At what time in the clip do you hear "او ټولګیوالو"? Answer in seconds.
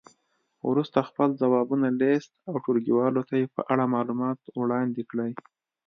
2.49-3.21